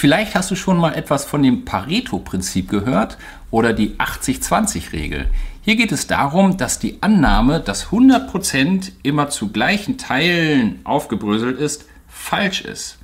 Vielleicht 0.00 0.34
hast 0.34 0.50
du 0.50 0.54
schon 0.54 0.78
mal 0.78 0.94
etwas 0.94 1.26
von 1.26 1.42
dem 1.42 1.66
Pareto-Prinzip 1.66 2.70
gehört 2.70 3.18
oder 3.50 3.74
die 3.74 3.96
80-20-Regel. 3.98 5.26
Hier 5.60 5.76
geht 5.76 5.92
es 5.92 6.06
darum, 6.06 6.56
dass 6.56 6.78
die 6.78 7.02
Annahme, 7.02 7.60
dass 7.60 7.88
100% 7.88 8.92
immer 9.02 9.28
zu 9.28 9.48
gleichen 9.48 9.98
Teilen 9.98 10.80
aufgebröselt 10.84 11.60
ist, 11.60 11.84
falsch 12.08 12.62
ist. 12.62 12.96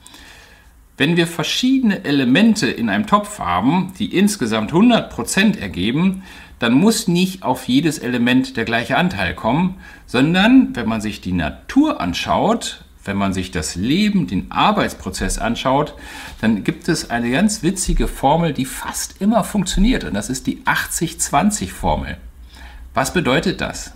Wenn 0.97 1.19
wir 1.19 1.27
verschiedene 1.27 2.03
Elemente 2.03 2.67
in 2.67 2.89
einem 2.89 3.07
Topf 3.07 3.41
haben, 3.41 3.93
die 3.99 4.17
insgesamt 4.17 4.73
100% 4.73 5.59
ergeben, 5.59 6.23
dann 6.61 6.73
muss 6.73 7.09
nicht 7.09 7.43
auf 7.43 7.69
jedes 7.69 7.99
Element 7.99 8.57
der 8.57 8.65
gleiche 8.65 8.97
Anteil 8.97 9.35
kommen, 9.35 9.75
sondern 10.07 10.75
wenn 10.75 10.89
man 10.89 11.03
sich 11.03 11.21
die 11.21 11.33
Natur 11.33 12.01
anschaut, 12.01 12.86
wenn 13.07 13.17
man 13.17 13.33
sich 13.33 13.51
das 13.51 13.75
Leben, 13.77 14.27
den 14.27 14.51
Arbeitsprozess 14.51 15.39
anschaut, 15.39 15.95
dann 16.41 16.65
gibt 16.65 16.89
es 16.89 17.11
eine 17.11 17.31
ganz 17.31 17.63
witzige 17.63 18.09
Formel, 18.09 18.53
die 18.53 18.65
fast 18.65 19.21
immer 19.21 19.45
funktioniert 19.45 20.05
und 20.05 20.15
das 20.15 20.31
ist 20.31 20.47
die 20.47 20.63
80-20-Formel. 20.65 22.17
Was 22.95 23.13
bedeutet 23.13 23.61
das? 23.61 23.93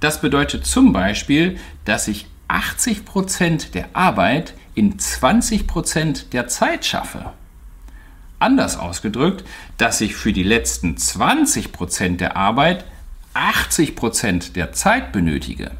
Das 0.00 0.20
bedeutet 0.20 0.66
zum 0.66 0.92
Beispiel, 0.92 1.58
dass 1.84 2.08
ich 2.08 2.26
80% 2.48 3.72
der 3.72 3.88
Arbeit 3.94 4.54
in 4.74 4.96
20% 4.96 6.30
der 6.30 6.48
Zeit 6.48 6.84
schaffe. 6.84 7.32
Anders 8.38 8.78
ausgedrückt, 8.78 9.44
dass 9.76 10.00
ich 10.00 10.14
für 10.14 10.32
die 10.32 10.44
letzten 10.44 10.94
20% 10.96 12.16
der 12.16 12.36
Arbeit 12.36 12.84
80% 13.34 14.52
der 14.52 14.72
Zeit 14.72 15.12
benötige. 15.12 15.72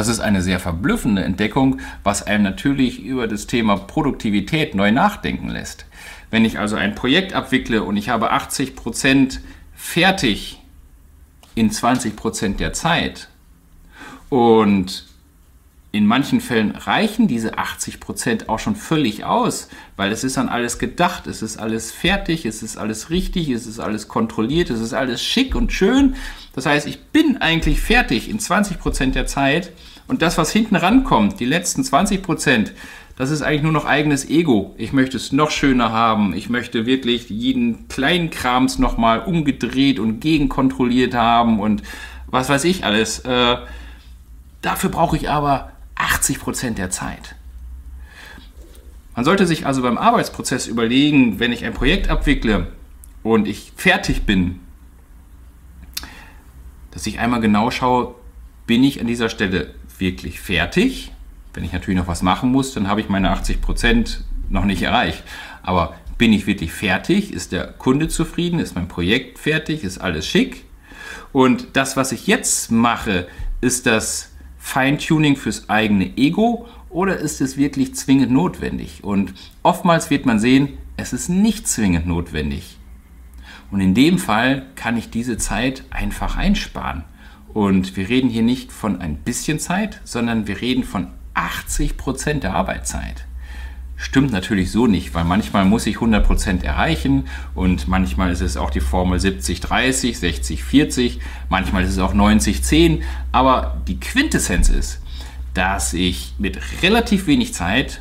Das 0.00 0.08
ist 0.08 0.20
eine 0.20 0.40
sehr 0.40 0.58
verblüffende 0.60 1.22
Entdeckung, 1.22 1.78
was 2.04 2.22
einem 2.22 2.42
natürlich 2.42 3.04
über 3.04 3.28
das 3.28 3.46
Thema 3.46 3.76
Produktivität 3.76 4.74
neu 4.74 4.92
nachdenken 4.92 5.50
lässt. 5.50 5.84
Wenn 6.30 6.46
ich 6.46 6.58
also 6.58 6.74
ein 6.74 6.94
Projekt 6.94 7.34
abwickle 7.34 7.82
und 7.82 7.98
ich 7.98 8.08
habe 8.08 8.30
80 8.30 8.76
Prozent 8.76 9.42
fertig 9.74 10.58
in 11.54 11.70
20 11.70 12.16
Prozent 12.16 12.60
der 12.60 12.72
Zeit 12.72 13.28
und 14.30 15.04
in 15.92 16.06
manchen 16.06 16.40
Fällen 16.40 16.70
reichen 16.70 17.26
diese 17.26 17.58
80 17.58 17.98
Prozent 17.98 18.48
auch 18.48 18.60
schon 18.60 18.76
völlig 18.76 19.24
aus, 19.24 19.68
weil 19.96 20.12
es 20.12 20.22
ist 20.22 20.38
an 20.38 20.48
alles 20.48 20.78
gedacht, 20.78 21.26
es 21.26 21.42
ist 21.42 21.56
alles 21.56 21.90
fertig, 21.90 22.46
es 22.46 22.62
ist 22.62 22.76
alles 22.76 23.10
richtig, 23.10 23.50
es 23.50 23.66
ist 23.66 23.80
alles 23.80 24.06
kontrolliert, 24.06 24.70
es 24.70 24.80
ist 24.80 24.94
alles 24.94 25.22
schick 25.22 25.54
und 25.56 25.72
schön. 25.72 26.14
Das 26.54 26.64
heißt, 26.64 26.86
ich 26.86 27.02
bin 27.06 27.38
eigentlich 27.38 27.80
fertig 27.80 28.30
in 28.30 28.38
20 28.38 28.78
Prozent 28.78 29.14
der 29.16 29.26
Zeit 29.26 29.72
und 30.10 30.22
das, 30.22 30.36
was 30.38 30.50
hinten 30.50 30.74
rankommt, 30.74 31.38
die 31.38 31.44
letzten 31.44 31.84
20 31.84 32.20
Prozent, 32.20 32.72
das 33.14 33.30
ist 33.30 33.42
eigentlich 33.42 33.62
nur 33.62 33.70
noch 33.70 33.84
eigenes 33.84 34.28
Ego. 34.28 34.74
Ich 34.76 34.92
möchte 34.92 35.16
es 35.16 35.30
noch 35.30 35.52
schöner 35.52 35.92
haben. 35.92 36.34
Ich 36.34 36.50
möchte 36.50 36.84
wirklich 36.84 37.30
jeden 37.30 37.86
kleinen 37.86 38.30
Krams 38.30 38.80
nochmal 38.80 39.20
umgedreht 39.20 40.00
und 40.00 40.18
gegenkontrolliert 40.18 41.14
haben 41.14 41.60
und 41.60 41.84
was 42.26 42.48
weiß 42.48 42.64
ich 42.64 42.84
alles. 42.84 43.20
Äh, 43.20 43.58
dafür 44.62 44.90
brauche 44.90 45.16
ich 45.16 45.30
aber 45.30 45.70
80 45.94 46.40
Prozent 46.40 46.78
der 46.78 46.90
Zeit. 46.90 47.36
Man 49.14 49.24
sollte 49.24 49.46
sich 49.46 49.64
also 49.64 49.80
beim 49.80 49.96
Arbeitsprozess 49.96 50.66
überlegen, 50.66 51.38
wenn 51.38 51.52
ich 51.52 51.64
ein 51.64 51.72
Projekt 51.72 52.10
abwickle 52.10 52.66
und 53.22 53.46
ich 53.46 53.72
fertig 53.76 54.26
bin, 54.26 54.58
dass 56.90 57.06
ich 57.06 57.20
einmal 57.20 57.40
genau 57.40 57.70
schaue, 57.70 58.16
bin 58.66 58.82
ich 58.82 59.00
an 59.00 59.06
dieser 59.06 59.28
Stelle 59.28 59.72
wirklich 60.00 60.40
fertig? 60.40 61.12
Wenn 61.54 61.64
ich 61.64 61.72
natürlich 61.72 61.98
noch 61.98 62.08
was 62.08 62.22
machen 62.22 62.50
muss, 62.52 62.74
dann 62.74 62.88
habe 62.88 63.00
ich 63.00 63.08
meine 63.08 63.30
80 63.30 63.60
Prozent 63.60 64.24
noch 64.48 64.64
nicht 64.64 64.82
erreicht. 64.82 65.22
Aber 65.62 65.94
bin 66.18 66.32
ich 66.32 66.46
wirklich 66.46 66.72
fertig? 66.72 67.32
Ist 67.32 67.52
der 67.52 67.66
Kunde 67.66 68.08
zufrieden? 68.08 68.58
Ist 68.58 68.74
mein 68.74 68.88
Projekt 68.88 69.38
fertig? 69.38 69.84
Ist 69.84 69.98
alles 69.98 70.26
schick? 70.26 70.64
Und 71.32 71.68
das, 71.74 71.96
was 71.96 72.12
ich 72.12 72.26
jetzt 72.26 72.70
mache, 72.70 73.26
ist 73.60 73.86
das 73.86 74.32
Feintuning 74.58 75.36
fürs 75.36 75.68
eigene 75.68 76.16
Ego 76.16 76.68
oder 76.90 77.16
ist 77.16 77.40
es 77.40 77.56
wirklich 77.56 77.94
zwingend 77.94 78.32
notwendig? 78.32 79.02
Und 79.02 79.32
oftmals 79.62 80.10
wird 80.10 80.26
man 80.26 80.38
sehen, 80.38 80.76
es 80.96 81.12
ist 81.12 81.28
nicht 81.28 81.66
zwingend 81.66 82.06
notwendig. 82.06 82.76
Und 83.70 83.80
in 83.80 83.94
dem 83.94 84.18
Fall 84.18 84.66
kann 84.74 84.96
ich 84.96 85.10
diese 85.10 85.38
Zeit 85.38 85.84
einfach 85.90 86.36
einsparen. 86.36 87.04
Und 87.52 87.96
wir 87.96 88.08
reden 88.08 88.30
hier 88.30 88.42
nicht 88.42 88.72
von 88.72 89.00
ein 89.00 89.16
bisschen 89.16 89.58
Zeit, 89.58 90.00
sondern 90.04 90.46
wir 90.46 90.60
reden 90.60 90.84
von 90.84 91.08
80 91.34 91.96
Prozent 91.96 92.44
der 92.44 92.54
Arbeitszeit. 92.54 93.24
Stimmt 93.96 94.32
natürlich 94.32 94.70
so 94.70 94.86
nicht, 94.86 95.14
weil 95.14 95.24
manchmal 95.24 95.66
muss 95.66 95.86
ich 95.86 95.96
100% 95.96 96.64
erreichen 96.64 97.26
und 97.54 97.86
manchmal 97.86 98.32
ist 98.32 98.40
es 98.40 98.56
auch 98.56 98.70
die 98.70 98.80
Formel 98.80 99.18
70-30, 99.18 100.18
60-40, 100.18 101.18
manchmal 101.50 101.84
ist 101.84 101.90
es 101.90 101.98
auch 101.98 102.14
90-10, 102.14 103.02
aber 103.30 103.76
die 103.86 104.00
Quintessenz 104.00 104.70
ist, 104.70 105.02
dass 105.52 105.92
ich 105.92 106.32
mit 106.38 106.58
relativ 106.82 107.26
wenig 107.26 107.52
Zeit 107.52 108.00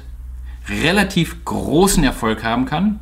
relativ 0.70 1.44
großen 1.44 2.04
Erfolg 2.06 2.46
haben 2.46 2.66
kann 2.66 3.02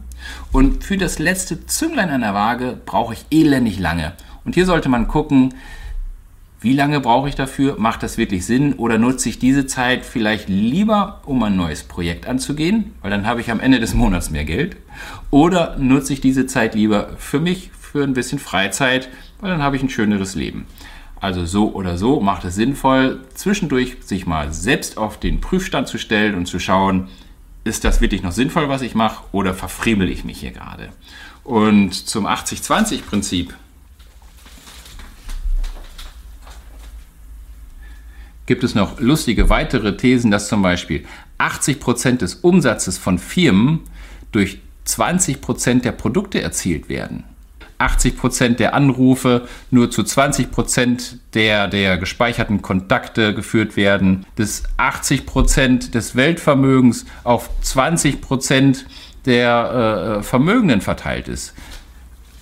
und 0.52 0.84
für 0.84 0.98
das 0.98 1.20
letzte 1.20 1.68
Zünglein 1.68 2.10
an 2.10 2.22
der 2.22 2.34
Waage 2.34 2.80
brauche 2.84 3.14
ich 3.14 3.26
elendig 3.30 3.78
lange. 3.78 4.14
Und 4.44 4.56
hier 4.56 4.66
sollte 4.66 4.90
man 4.90 5.08
gucken, 5.08 5.54
wie 6.60 6.74
lange 6.74 7.00
brauche 7.00 7.30
ich 7.30 7.36
dafür? 7.36 7.76
Macht 7.78 8.02
das 8.02 8.18
wirklich 8.18 8.46
Sinn? 8.46 8.74
Oder 8.74 8.98
nutze 8.98 9.30
ich 9.30 9.38
diese 9.38 9.68
Zeit 9.68 10.06
vielleicht 10.06 10.50
lieber, 10.50 11.22
um 11.26 11.44
ein 11.44 11.56
neues 11.56 11.84
Projekt 11.84 12.26
anzugehen? 12.26 12.96
Weil 13.02 13.12
dann 13.12 13.28
habe 13.28 13.42
ich 13.42 13.52
am 13.52 13.60
Ende 13.60 13.80
des 13.80 13.94
Monats 13.94 14.32
mehr 14.32 14.46
Geld. 14.46 14.76
Oder 15.30 15.78
nutze 15.78 16.14
ich 16.14 16.22
diese 16.22 16.48
Zeit 16.48 16.74
lieber 16.74 17.10
für 17.18 17.40
mich, 17.40 17.70
für 17.80 18.04
ein 18.04 18.14
bisschen 18.14 18.40
Freizeit? 18.40 19.10
Weil 19.40 19.52
dann 19.52 19.62
habe 19.62 19.76
ich 19.76 19.84
ein 19.84 19.90
schöneres 19.90 20.34
Leben. 20.34 20.66
Also 21.20 21.46
so 21.46 21.74
oder 21.74 21.98
so 21.98 22.20
macht 22.20 22.44
es 22.44 22.56
sinnvoll, 22.56 23.22
zwischendurch 23.34 23.98
sich 24.02 24.26
mal 24.26 24.54
selbst 24.54 24.98
auf 24.98 25.20
den 25.20 25.42
Prüfstand 25.42 25.88
zu 25.88 25.98
stellen 25.98 26.36
und 26.36 26.48
zu 26.48 26.60
schauen, 26.60 27.08
ist 27.64 27.84
das 27.84 28.02
wirklich 28.02 28.24
noch 28.24 28.32
sinnvoll, 28.32 28.70
was 28.70 28.82
ich 28.82 28.96
mache, 28.96 29.24
oder 29.32 29.54
verfriemel 29.54 30.10
ich 30.10 30.24
mich 30.24 30.40
hier 30.40 30.52
gerade? 30.52 30.90
Und 31.44 31.94
zum 31.94 32.28
80-20-Prinzip 32.28 33.54
gibt 38.48 38.64
es 38.64 38.74
noch 38.74 39.00
lustige 39.00 39.50
weitere 39.50 39.96
Thesen, 39.96 40.32
dass 40.32 40.48
zum 40.48 40.64
Beispiel 40.64 41.06
80 41.38 41.80
Prozent 41.80 42.22
des 42.24 42.36
Umsatzes 42.36 42.98
von 42.98 43.20
Firmen 43.20 43.82
durch 44.32 44.60
20 44.86 45.42
Prozent 45.42 45.86
der 45.86 45.92
Produkte 45.92 46.42
erzielt 46.42 46.90
werden. 46.90 47.24
80 47.80 48.18
Prozent 48.18 48.60
der 48.60 48.74
Anrufe 48.74 49.48
nur 49.70 49.92
zu 49.92 50.04
20 50.04 50.50
Prozent 50.50 51.20
der, 51.36 51.68
der 51.68 51.98
gespeicherten 51.98 52.64
Kontakte 52.64 53.36
geführt 53.36 53.76
werden, 53.78 54.26
dass 54.36 54.64
80 54.78 55.28
Prozent 55.28 55.94
des 55.94 56.16
Weltvermögens 56.16 57.06
auf 57.24 57.50
20 57.62 58.20
Prozent 58.22 58.88
der 59.26 60.18
äh, 60.20 60.24
Vermögenden 60.24 60.82
verteilt 60.82 61.28
ist. 61.28 61.54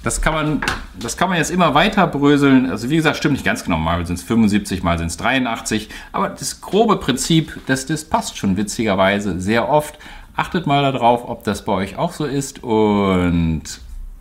Das 0.06 0.22
kann 0.22 0.36
man, 0.36 0.62
das 1.00 1.18
kann 1.18 1.30
man 1.30 1.40
jetzt 1.40 1.50
immer 1.50 1.74
weiter 1.74 2.06
bröseln. 2.06 2.70
Also 2.70 2.92
wie 2.92 2.96
gesagt, 2.96 3.18
stimmt 3.18 3.34
nicht 3.34 3.44
ganz 3.44 3.64
genau. 3.64 3.80
Mal 3.80 4.06
sind 4.06 4.20
es 4.20 4.22
75, 4.22 4.84
mal 4.84 5.00
sind 5.00 5.08
es 5.08 5.18
83. 5.18 5.90
Aber 6.12 6.30
das 6.30 6.62
grobe 6.62 6.98
Prinzip, 6.98 7.60
das, 7.66 7.88
das 7.88 8.06
passt 8.06 8.38
schon 8.38 8.56
witzigerweise 8.56 9.42
sehr 9.42 9.68
oft. 9.68 9.98
Achtet 10.36 10.68
mal 10.68 10.84
darauf, 10.84 11.28
ob 11.28 11.44
das 11.44 11.66
bei 11.66 11.74
euch 11.74 11.98
auch 11.98 12.14
so 12.14 12.26
ist. 12.26 12.62
Und 12.62 13.64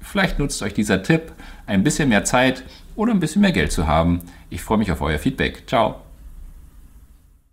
vielleicht 0.00 0.38
nutzt 0.38 0.62
euch 0.62 0.72
dieser 0.72 1.02
Tipp, 1.02 1.32
ein 1.66 1.84
bisschen 1.84 2.08
mehr 2.08 2.24
Zeit 2.24 2.64
oder 2.96 3.12
ein 3.12 3.20
bisschen 3.20 3.42
mehr 3.42 3.52
Geld 3.52 3.70
zu 3.70 3.86
haben. 3.86 4.20
Ich 4.48 4.62
freue 4.62 4.78
mich 4.78 4.90
auf 4.90 5.02
euer 5.02 5.18
Feedback. 5.18 5.64
Ciao. 5.66 5.96